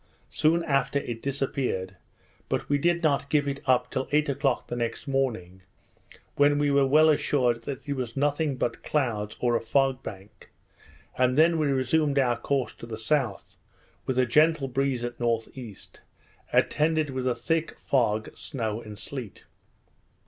[0.31, 1.95] Soon after it disappeared,
[2.49, 5.61] but we did not give it up till eight o'clock the next morning,
[6.37, 10.49] when we were well assured that it was nothing but clouds, or a fog bank;
[11.19, 13.57] and then we resumed our course to the south,
[14.07, 15.75] with a gentle breeze at N.E.,
[16.51, 19.45] attended with a thick fog, snow, and sleet.